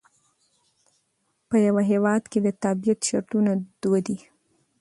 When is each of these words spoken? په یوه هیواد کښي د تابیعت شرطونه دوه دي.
په 1.47 1.55
یوه 1.67 1.81
هیواد 1.91 2.21
کښي 2.31 2.39
د 2.43 2.47
تابیعت 2.63 2.99
شرطونه 3.09 3.51
دوه 3.81 3.99
دي. 4.07 4.17